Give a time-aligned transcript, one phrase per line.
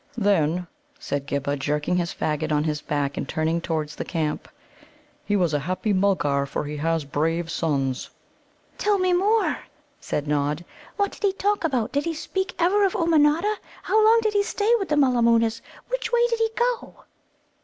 [0.17, 0.65] "Then,"
[0.97, 4.47] said Ghibba, jerking his faggot on to his back, and turning towards the camp,
[5.25, 8.09] "he was a happy Mulgar, for he has brave sons."
[8.79, 9.59] "Tell me more,"
[9.99, 10.65] said Nod.
[10.97, 11.91] "What did he talk about?
[11.91, 13.57] Did he speak ever of Ummanodda?
[13.83, 15.61] How long did he stay with the Mulla moonas?
[15.89, 17.03] Which way did he go?"